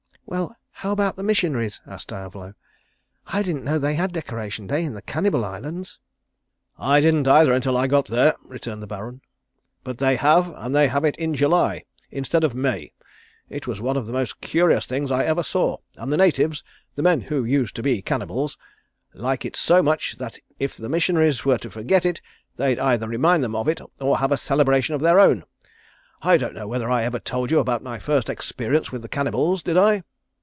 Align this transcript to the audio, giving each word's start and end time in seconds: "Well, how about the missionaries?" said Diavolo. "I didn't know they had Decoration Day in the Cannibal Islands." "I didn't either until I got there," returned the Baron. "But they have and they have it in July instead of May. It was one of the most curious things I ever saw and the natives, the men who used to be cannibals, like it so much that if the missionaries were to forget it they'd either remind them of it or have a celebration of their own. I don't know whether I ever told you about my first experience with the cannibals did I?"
"Well, 0.27 0.55
how 0.71 0.93
about 0.93 1.17
the 1.17 1.23
missionaries?" 1.23 1.81
said 1.85 2.05
Diavolo. 2.07 2.53
"I 3.27 3.43
didn't 3.43 3.65
know 3.65 3.77
they 3.77 3.95
had 3.95 4.13
Decoration 4.13 4.65
Day 4.65 4.85
in 4.85 4.93
the 4.93 5.01
Cannibal 5.01 5.43
Islands." 5.43 5.99
"I 6.79 7.01
didn't 7.01 7.27
either 7.27 7.51
until 7.51 7.75
I 7.75 7.85
got 7.87 8.07
there," 8.07 8.35
returned 8.41 8.81
the 8.81 8.87
Baron. 8.87 9.19
"But 9.83 9.97
they 9.97 10.15
have 10.15 10.53
and 10.55 10.73
they 10.73 10.87
have 10.87 11.03
it 11.03 11.17
in 11.17 11.33
July 11.33 11.83
instead 12.11 12.45
of 12.45 12.55
May. 12.55 12.93
It 13.49 13.67
was 13.67 13.81
one 13.81 13.97
of 13.97 14.07
the 14.07 14.13
most 14.13 14.39
curious 14.39 14.85
things 14.85 15.11
I 15.11 15.25
ever 15.25 15.43
saw 15.43 15.79
and 15.97 16.13
the 16.13 16.15
natives, 16.17 16.63
the 16.95 17.03
men 17.03 17.19
who 17.19 17.43
used 17.43 17.75
to 17.75 17.83
be 17.83 18.01
cannibals, 18.01 18.57
like 19.13 19.43
it 19.43 19.57
so 19.57 19.83
much 19.83 20.15
that 20.17 20.39
if 20.59 20.77
the 20.77 20.87
missionaries 20.87 21.43
were 21.43 21.57
to 21.57 21.69
forget 21.69 22.05
it 22.05 22.21
they'd 22.55 22.79
either 22.79 23.05
remind 23.09 23.43
them 23.43 23.53
of 23.55 23.67
it 23.67 23.81
or 23.99 24.17
have 24.19 24.31
a 24.31 24.37
celebration 24.37 24.95
of 24.95 25.01
their 25.01 25.19
own. 25.19 25.43
I 26.21 26.37
don't 26.37 26.53
know 26.55 26.69
whether 26.69 26.89
I 26.89 27.03
ever 27.03 27.19
told 27.19 27.51
you 27.51 27.59
about 27.59 27.83
my 27.83 27.99
first 27.99 28.29
experience 28.29 28.93
with 28.93 29.01
the 29.01 29.09
cannibals 29.09 29.61
did 29.61 29.75
I?" 29.77 30.03